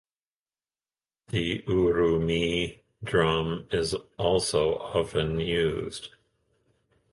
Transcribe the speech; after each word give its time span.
The 1.27 1.61
urumee 1.67 2.79
drum 3.03 3.67
is 3.71 3.93
also 4.17 4.77
often 4.79 5.39
used. 5.39 6.09